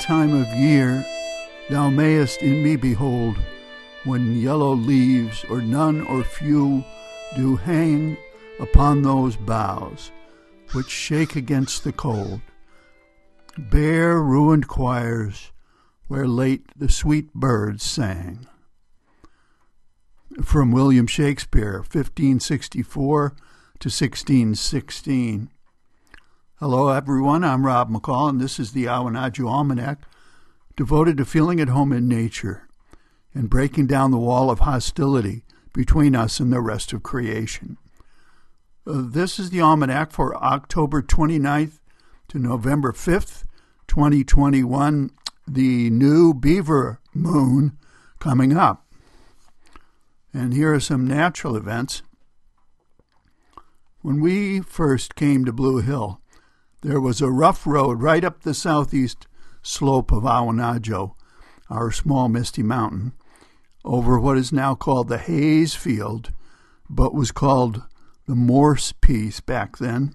time 0.00 0.34
of 0.34 0.48
year 0.58 1.04
thou 1.68 1.90
mayest 1.90 2.40
in 2.42 2.62
me 2.62 2.74
behold, 2.74 3.36
when 4.04 4.40
yellow 4.40 4.72
leaves, 4.72 5.44
or 5.50 5.60
none 5.60 6.00
or 6.06 6.24
few, 6.24 6.82
do 7.36 7.56
hang 7.56 8.16
upon 8.58 9.02
those 9.02 9.36
boughs 9.36 10.10
which 10.72 10.88
shake 10.88 11.36
against 11.36 11.84
the 11.84 11.92
cold. 11.92 12.40
Bare 13.58 14.22
ruined 14.22 14.68
choirs 14.68 15.52
where 16.08 16.26
late 16.26 16.66
the 16.76 16.88
sweet 16.88 17.32
birds 17.34 17.84
sang. 17.84 18.46
From 20.42 20.72
William 20.72 21.06
Shakespeare, 21.06 21.78
1564 21.78 23.28
to 23.80 23.88
1616. 23.88 25.50
Hello, 26.60 26.90
everyone. 26.90 27.42
I'm 27.42 27.64
Rob 27.64 27.90
McCall, 27.90 28.28
and 28.28 28.38
this 28.38 28.60
is 28.60 28.72
the 28.72 28.84
Awanadjo 28.84 29.50
Almanac, 29.50 30.00
devoted 30.76 31.16
to 31.16 31.24
feeling 31.24 31.58
at 31.58 31.70
home 31.70 31.90
in 31.90 32.06
nature 32.06 32.68
and 33.32 33.48
breaking 33.48 33.86
down 33.86 34.10
the 34.10 34.18
wall 34.18 34.50
of 34.50 34.58
hostility 34.58 35.42
between 35.72 36.14
us 36.14 36.38
and 36.38 36.52
the 36.52 36.60
rest 36.60 36.92
of 36.92 37.02
creation. 37.02 37.78
Uh, 38.86 39.00
this 39.06 39.38
is 39.38 39.48
the 39.48 39.62
Almanac 39.62 40.12
for 40.12 40.36
October 40.36 41.00
29th 41.00 41.78
to 42.28 42.38
November 42.38 42.92
5th, 42.92 43.44
2021, 43.88 45.12
the 45.48 45.88
new 45.88 46.34
beaver 46.34 47.00
moon 47.14 47.78
coming 48.18 48.54
up. 48.54 48.84
And 50.34 50.52
here 50.52 50.74
are 50.74 50.80
some 50.80 51.06
natural 51.06 51.56
events. 51.56 52.02
When 54.02 54.20
we 54.20 54.60
first 54.60 55.14
came 55.14 55.46
to 55.46 55.54
Blue 55.54 55.78
Hill, 55.78 56.19
there 56.82 57.00
was 57.00 57.20
a 57.20 57.30
rough 57.30 57.66
road 57.66 58.00
right 58.00 58.24
up 58.24 58.40
the 58.42 58.54
southeast 58.54 59.26
slope 59.62 60.10
of 60.10 60.22
Awanadjo, 60.22 61.14
our 61.68 61.92
small 61.92 62.28
misty 62.28 62.62
mountain, 62.62 63.12
over 63.84 64.18
what 64.18 64.38
is 64.38 64.52
now 64.52 64.74
called 64.74 65.08
the 65.08 65.18
Hayes 65.18 65.74
Field, 65.74 66.32
but 66.88 67.14
was 67.14 67.32
called 67.32 67.82
the 68.26 68.34
Morse 68.34 68.92
Piece 68.92 69.40
back 69.40 69.78
then. 69.78 70.14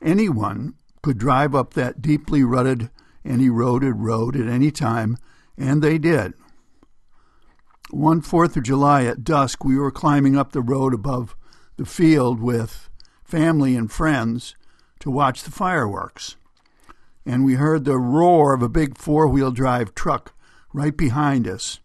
Anyone 0.00 0.74
could 1.02 1.18
drive 1.18 1.54
up 1.54 1.74
that 1.74 2.00
deeply 2.00 2.42
rutted 2.42 2.90
and 3.24 3.40
eroded 3.40 3.96
road 3.96 4.36
at 4.36 4.48
any 4.48 4.70
time, 4.70 5.16
and 5.56 5.82
they 5.82 5.98
did. 5.98 6.34
One 7.90 8.22
Fourth 8.22 8.56
of 8.56 8.62
July 8.62 9.04
at 9.04 9.22
dusk, 9.22 9.64
we 9.64 9.76
were 9.76 9.90
climbing 9.90 10.36
up 10.36 10.52
the 10.52 10.62
road 10.62 10.94
above 10.94 11.36
the 11.76 11.84
field 11.84 12.40
with 12.40 12.88
family 13.24 13.76
and 13.76 13.90
friends 13.92 14.56
to 15.02 15.10
watch 15.10 15.42
the 15.42 15.50
fireworks. 15.50 16.36
And 17.26 17.44
we 17.44 17.54
heard 17.54 17.84
the 17.84 17.98
roar 17.98 18.54
of 18.54 18.62
a 18.62 18.68
big 18.68 18.96
four 18.96 19.26
wheel 19.26 19.50
drive 19.50 19.94
truck 19.96 20.32
right 20.72 20.96
behind 20.96 21.48
us. 21.48 21.80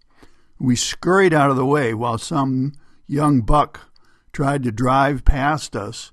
We 0.59 0.75
scurried 0.75 1.33
out 1.33 1.49
of 1.49 1.57
the 1.57 1.65
way 1.65 1.95
while 1.95 2.19
some 2.19 2.73
young 3.07 3.41
buck 3.41 3.91
tried 4.33 4.61
to 4.63 4.71
drive 4.71 5.25
past 5.25 5.75
us, 5.75 6.11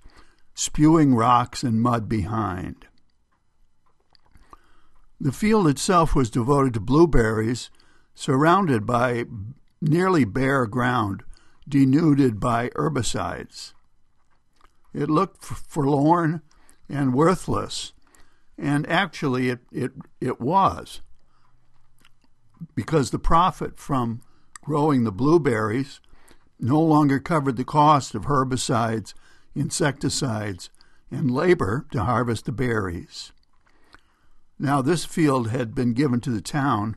spewing 0.55 1.15
rocks 1.15 1.63
and 1.63 1.83
mud 1.83 2.09
behind. 2.09 2.87
The 5.21 5.33
field 5.33 5.69
itself 5.69 6.15
was 6.15 6.31
devoted 6.31 6.73
to 6.75 6.81
blueberries, 6.81 7.71
surrounded 8.15 8.87
by 8.87 9.25
nearly 9.83 10.25
bare 10.25 10.67
ground, 10.67 11.23
denuded 11.69 12.41
by 12.41 12.71
herbicides. 12.71 13.75
It 14.95 15.11
looked 15.11 15.45
forlorn 15.45 16.41
and 16.89 17.15
worthless, 17.15 17.93
and 18.59 18.89
actually 18.89 19.51
it, 19.51 19.61
it, 19.73 19.93
it 20.21 20.41
was, 20.41 21.01
because 22.75 23.11
the 23.11 23.19
profit 23.19 23.79
from 23.79 24.21
growing 24.63 25.05
the 25.05 25.13
blueberries 25.13 26.01
no 26.59 26.81
longer 26.81 27.19
covered 27.19 27.57
the 27.57 27.65
cost 27.65 28.15
of 28.15 28.25
herbicides, 28.25 29.13
insecticides, 29.55 30.71
and 31.11 31.31
labor 31.31 31.87
to 31.91 32.05
harvest 32.05 32.47
the 32.47 32.53
berries. 32.53 33.33
Now, 34.59 34.81
this 34.83 35.05
field 35.05 35.51
had 35.51 35.75
been 35.75 35.93
given 35.93 36.21
to 36.21 36.31
the 36.31 36.41
town, 36.41 36.97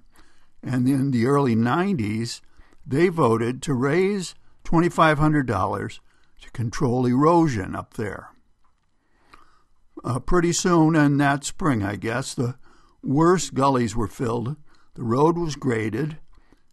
and 0.63 0.87
in 0.87 1.11
the 1.11 1.25
early 1.25 1.55
90s, 1.55 2.41
they 2.85 3.09
voted 3.09 3.61
to 3.63 3.73
raise 3.73 4.35
$2,500 4.63 5.99
to 6.41 6.51
control 6.51 7.05
erosion 7.05 7.75
up 7.75 7.95
there. 7.95 8.29
Uh, 10.07 10.19
pretty 10.19 10.53
soon, 10.53 10.95
in 10.95 11.17
that 11.17 11.43
spring, 11.43 11.83
I 11.83 11.97
guess, 11.97 12.33
the 12.33 12.55
worst 13.03 13.53
gullies 13.53 13.93
were 13.93 14.07
filled, 14.07 14.55
the 14.93 15.03
road 15.03 15.37
was 15.37 15.57
graded, 15.57 16.17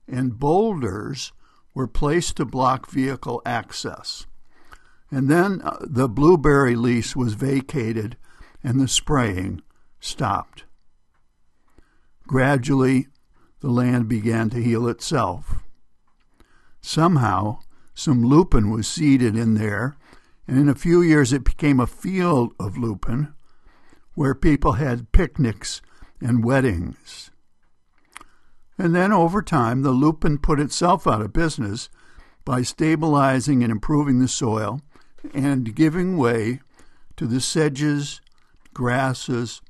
and 0.06 0.38
boulders 0.38 1.32
were 1.74 1.88
placed 1.88 2.36
to 2.36 2.44
block 2.44 2.88
vehicle 2.88 3.42
access. 3.44 4.28
And 5.10 5.28
then 5.28 5.60
uh, 5.64 5.78
the 5.80 6.08
blueberry 6.08 6.76
lease 6.76 7.16
was 7.16 7.34
vacated 7.34 8.16
and 8.62 8.78
the 8.78 8.86
spraying 8.86 9.62
stopped. 9.98 10.62
Gradually, 12.28 13.08
the 13.58 13.68
land 13.68 14.08
began 14.08 14.48
to 14.50 14.62
heal 14.62 14.86
itself. 14.86 15.56
Somehow, 16.80 17.58
some 17.94 18.24
lupin 18.24 18.70
was 18.70 18.86
seeded 18.86 19.34
in 19.34 19.54
there, 19.54 19.96
and 20.46 20.58
in 20.58 20.68
a 20.68 20.74
few 20.74 21.00
years 21.00 21.32
it 21.32 21.44
became 21.44 21.80
a 21.80 21.86
field 21.86 22.52
of 22.58 22.76
lupin 22.76 23.34
where 24.14 24.34
people 24.34 24.72
had 24.72 25.12
picnics 25.12 25.80
and 26.20 26.44
weddings. 26.44 27.30
And 28.78 28.94
then 28.94 29.12
over 29.12 29.42
time, 29.42 29.82
the 29.82 29.90
lupin 29.90 30.38
put 30.38 30.60
itself 30.60 31.06
out 31.06 31.20
of 31.20 31.32
business 31.32 31.88
by 32.44 32.62
stabilizing 32.62 33.62
and 33.62 33.70
improving 33.70 34.18
the 34.18 34.28
soil 34.28 34.80
and 35.32 35.74
giving 35.74 36.16
way 36.16 36.60
to 37.16 37.26
the 37.26 37.40
sedges, 37.40 38.20
grasses, 38.72 39.62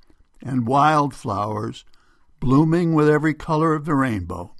and 0.42 0.66
wildflowers 0.66 1.84
blooming 2.40 2.94
with 2.94 3.08
every 3.08 3.34
color 3.34 3.74
of 3.74 3.84
the 3.84 3.94
rainbow, 3.94 4.54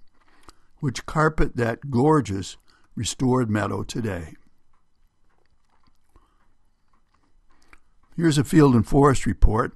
which 0.79 1.07
carpet 1.07 1.57
that 1.57 1.91
gorgeous 1.91 2.57
restored 2.95 3.51
meadow 3.51 3.83
today. 3.83 4.35
Here's 8.17 8.39
a 8.39 8.45
field 8.45 8.75
and 8.77 8.87
forest 8.87 9.27
report. 9.27 9.75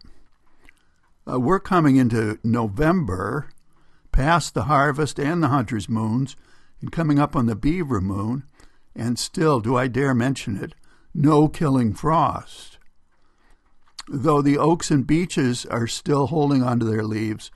Uh, 1.28 1.40
we're 1.40 1.58
coming 1.58 1.96
into 1.96 2.38
November 2.44 3.48
past 4.12 4.54
the 4.54 4.64
harvest 4.64 5.18
and 5.18 5.42
the 5.42 5.48
hunter's 5.48 5.88
moons, 5.88 6.36
and 6.80 6.92
coming 6.92 7.18
up 7.18 7.34
on 7.34 7.46
the 7.46 7.56
beaver 7.56 8.00
moon, 8.00 8.44
and 8.94 9.18
still, 9.18 9.60
do 9.60 9.76
I 9.76 9.88
dare 9.88 10.14
mention 10.14 10.56
it, 10.56 10.74
no 11.12 11.48
killing 11.48 11.92
frost. 11.92 12.78
Though 14.08 14.40
the 14.40 14.56
oaks 14.56 14.90
and 14.90 15.06
beeches 15.06 15.66
are 15.66 15.86
still 15.86 16.28
holding 16.28 16.62
onto 16.62 16.86
their 16.86 17.04
leaves, 17.04 17.50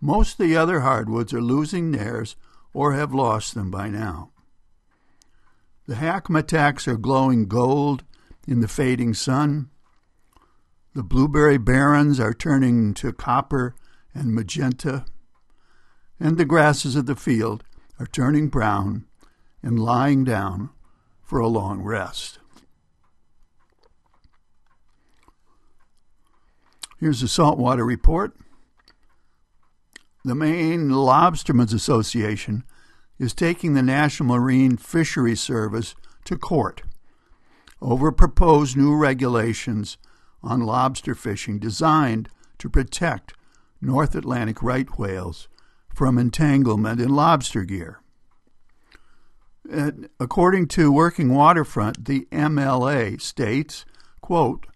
most 0.00 0.32
of 0.32 0.46
the 0.46 0.56
other 0.56 0.80
hardwoods 0.80 1.34
are 1.34 1.42
losing 1.42 1.90
theirs 1.90 2.36
or 2.72 2.92
have 2.92 3.12
lost 3.12 3.54
them 3.54 3.70
by 3.70 3.88
now. 3.88 4.30
The 5.86 5.96
hackmatacks 5.96 6.86
are 6.86 6.96
glowing 6.96 7.46
gold 7.46 8.04
in 8.46 8.60
the 8.60 8.68
fading 8.68 9.12
sun. 9.14 9.70
The 10.94 11.02
blueberry 11.04 11.58
barrens 11.58 12.18
are 12.18 12.34
turning 12.34 12.94
to 12.94 13.12
copper 13.12 13.74
and 14.12 14.34
magenta 14.34 15.04
and 16.20 16.36
the 16.36 16.44
grasses 16.44 16.96
of 16.96 17.06
the 17.06 17.16
field 17.16 17.64
are 17.98 18.06
turning 18.06 18.48
brown 18.48 19.06
and 19.62 19.78
lying 19.78 20.24
down 20.24 20.70
for 21.22 21.38
a 21.38 21.48
long 21.48 21.82
rest. 21.82 22.38
Here's 26.98 27.22
a 27.22 27.28
saltwater 27.28 27.84
report. 27.84 28.36
The 30.22 30.34
Maine 30.34 30.90
Lobstermen's 30.90 31.72
Association 31.72 32.64
is 33.18 33.32
taking 33.32 33.72
the 33.72 33.82
National 33.82 34.38
Marine 34.38 34.76
Fisheries 34.76 35.40
Service 35.40 35.94
to 36.24 36.36
court 36.36 36.82
over 37.80 38.12
proposed 38.12 38.76
new 38.76 38.94
regulations 38.94 39.96
on 40.42 40.60
lobster 40.60 41.14
fishing 41.14 41.58
designed 41.58 42.28
to 42.58 42.68
protect 42.68 43.34
North 43.80 44.14
Atlantic 44.14 44.62
right 44.62 44.98
whales 44.98 45.48
from 45.94 46.18
entanglement 46.18 47.00
in 47.00 47.08
lobster 47.08 47.64
gear. 47.64 48.00
And 49.70 50.08
according 50.18 50.68
to 50.68 50.92
Working 50.92 51.32
Waterfront, 51.32 52.06
the 52.06 52.26
MLA 52.32 53.20
states, 53.20 53.84
quote, 54.20 54.66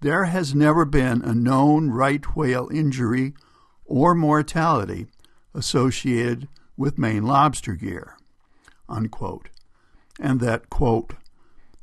there 0.00 0.24
has 0.24 0.54
never 0.54 0.84
been 0.84 1.20
a 1.22 1.34
known 1.34 1.90
right 1.90 2.24
whale 2.34 2.68
injury 2.72 3.34
or 3.84 4.14
mortality 4.14 5.06
associated 5.54 6.48
with 6.76 6.98
Maine 6.98 7.24
lobster 7.24 7.74
gear, 7.74 8.16
unquote, 8.88 9.50
and 10.18 10.40
that, 10.40 10.70
quote, 10.70 11.14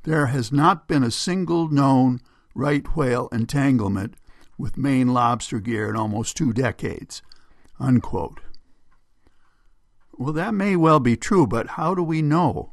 there 0.03 0.27
has 0.27 0.51
not 0.51 0.87
been 0.87 1.03
a 1.03 1.11
single 1.11 1.69
known 1.69 2.19
right 2.57 2.95
whale 2.95 3.29
entanglement 3.31 4.15
with 4.57 4.77
Maine 4.77 5.13
lobster 5.13 5.59
gear 5.59 5.89
in 5.89 5.95
almost 5.95 6.35
two 6.35 6.51
decades, 6.51 7.21
Unquote. 7.79 8.39
Well, 10.17 10.33
that 10.33 10.55
may 10.55 10.75
well 10.75 10.99
be 10.99 11.15
true, 11.15 11.45
but 11.45 11.67
how 11.67 11.93
do 11.93 12.01
we 12.01 12.23
know, 12.23 12.71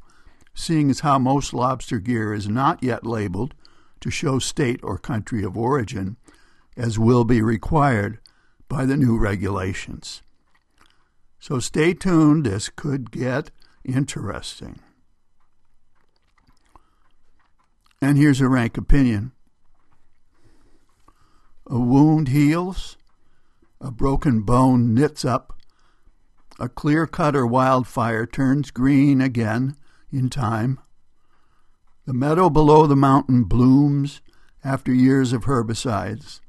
seeing 0.54 0.88
as 0.88 1.00
how 1.00 1.19
most 1.19 1.52
lobster 1.52 1.98
gear 1.98 2.32
is 2.32 2.48
not 2.48 2.82
yet 2.82 3.04
labeled 3.04 3.54
to 4.00 4.10
show 4.10 4.38
state 4.38 4.81
or 4.82 4.96
country 4.96 5.44
of 5.44 5.58
origin, 5.58 6.16
as 6.75 6.98
will 6.98 7.25
be 7.25 7.42
required 7.42 8.19
by 8.66 8.86
the 8.86 8.96
new 8.96 9.19
regulations? 9.19 10.22
So 11.38 11.58
stay 11.58 11.92
tuned, 11.92 12.46
this 12.46 12.70
could 12.70 13.10
get 13.10 13.50
interesting. 13.84 14.81
And 18.00 18.16
here's 18.16 18.40
a 18.40 18.48
rank 18.48 18.78
opinion 18.78 19.33
a 21.66 21.78
wound 21.78 22.28
heals, 22.28 22.96
a 23.81 23.90
broken 23.90 24.43
bone 24.43 24.94
knits 24.94 25.25
up, 25.25 25.58
a 26.58 26.69
clear 26.69 27.06
cut 27.06 27.34
or 27.34 27.46
wildfire 27.46 28.26
turns 28.26 28.70
green 28.70 29.20
again 29.20 29.76
in 30.12 30.28
time. 30.31 30.78
The 32.06 32.12
meadow 32.12 32.50
below 32.50 32.87
the 32.87 32.96
mountain 32.96 33.44
blooms 33.44 34.20
after 34.62 34.93
years 34.93 35.32
of 35.32 35.44
herbicides. 35.44 36.40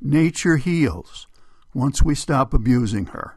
Nature 0.00 0.56
heals 0.56 1.26
once 1.74 2.02
we 2.02 2.14
stop 2.14 2.52
abusing 2.52 3.06
her. 3.06 3.34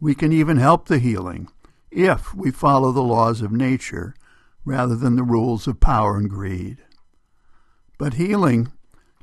We 0.00 0.14
can 0.14 0.32
even 0.32 0.58
help 0.58 0.88
the 0.88 0.98
healing 0.98 1.48
if 1.90 2.34
we 2.34 2.50
follow 2.50 2.92
the 2.92 3.02
laws 3.02 3.40
of 3.40 3.50
nature 3.50 4.14
rather 4.64 4.94
than 4.94 5.16
the 5.16 5.22
rules 5.22 5.66
of 5.66 5.80
power 5.80 6.16
and 6.16 6.28
greed. 6.28 6.78
But 7.98 8.14
healing 8.14 8.72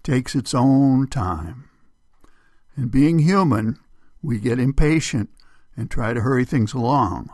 takes 0.04 0.36
its 0.36 0.54
own 0.54 1.08
time. 1.08 1.70
And 2.76 2.92
being 2.92 3.20
human, 3.20 3.80
we 4.22 4.40
get 4.40 4.60
impatient 4.60 5.30
and 5.76 5.90
try 5.90 6.14
to 6.14 6.22
hurry 6.22 6.46
things 6.46 6.74
along. 6.74 7.30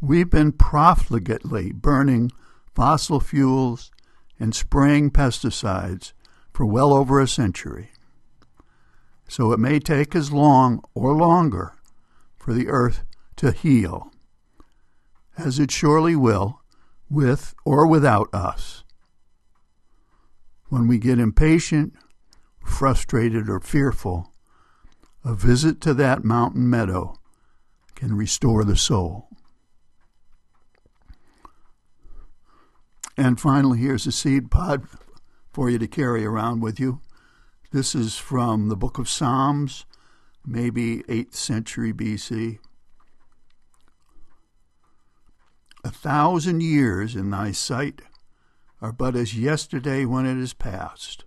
We've 0.00 0.30
been 0.30 0.52
profligately 0.52 1.72
burning 1.72 2.30
fossil 2.74 3.20
fuels 3.20 3.90
and 4.38 4.54
spraying 4.54 5.10
pesticides 5.10 6.12
for 6.52 6.64
well 6.64 6.92
over 6.92 7.20
a 7.20 7.26
century. 7.26 7.90
So 9.28 9.52
it 9.52 9.58
may 9.58 9.78
take 9.78 10.14
as 10.14 10.32
long 10.32 10.82
or 10.94 11.12
longer 11.12 11.74
for 12.36 12.52
the 12.52 12.68
earth 12.68 13.04
to 13.36 13.52
heal, 13.52 14.12
as 15.36 15.58
it 15.58 15.70
surely 15.70 16.16
will, 16.16 16.62
with 17.10 17.54
or 17.64 17.86
without 17.86 18.28
us. 18.32 18.84
When 20.68 20.86
we 20.86 20.98
get 20.98 21.18
impatient, 21.18 21.94
frustrated, 22.62 23.48
or 23.48 23.60
fearful, 23.60 24.32
a 25.24 25.34
visit 25.34 25.80
to 25.82 25.94
that 25.94 26.24
mountain 26.24 26.68
meadow 26.68 27.14
can 27.94 28.16
restore 28.16 28.64
the 28.64 28.76
soul. 28.76 29.28
And 33.16 33.40
finally, 33.40 33.78
here's 33.78 34.06
a 34.06 34.12
seed 34.12 34.50
pod 34.50 34.86
for 35.52 35.68
you 35.68 35.78
to 35.78 35.88
carry 35.88 36.24
around 36.24 36.60
with 36.60 36.78
you. 36.78 37.00
This 37.72 37.94
is 37.94 38.16
from 38.16 38.68
the 38.68 38.76
book 38.76 38.98
of 38.98 39.08
Psalms, 39.08 39.84
maybe 40.46 41.02
8th 41.08 41.34
century 41.34 41.92
BC. 41.92 42.58
A 45.82 45.90
thousand 45.90 46.62
years 46.62 47.16
in 47.16 47.30
thy 47.30 47.52
sight 47.52 48.02
are 48.80 48.92
but 48.92 49.16
as 49.16 49.36
yesterday 49.36 50.04
when 50.04 50.26
it 50.26 50.38
is 50.38 50.54
past, 50.54 51.24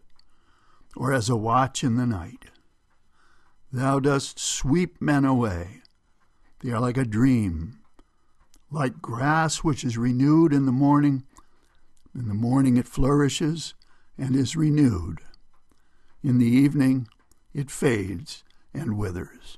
or 0.96 1.14
as 1.14 1.30
a 1.30 1.36
watch 1.36 1.84
in 1.84 1.96
the 1.96 2.06
night. 2.06 2.46
Thou 3.72 4.00
dost 4.00 4.40
sweep 4.40 5.02
men 5.02 5.26
away. 5.26 5.82
They 6.60 6.72
are 6.72 6.80
like 6.80 6.98
a 6.98 7.06
dream, 7.06 7.80
like 8.70 9.02
grass 9.02 9.58
which 9.58 9.84
is 9.84 9.98
renewed 9.98 10.54
in 10.54 10.66
the 10.66 10.72
morning. 10.72 11.24
In 12.14 12.28
the 12.28 12.34
morning 12.34 12.78
it 12.78 12.88
flourishes 12.88 13.74
and 14.18 14.36
is 14.36 14.56
renewed. 14.56 15.20
In 16.24 16.38
the 16.38 16.46
evening 16.48 17.08
it 17.54 17.72
fades 17.72 18.44
and 18.74 18.98
withers. 18.98 19.58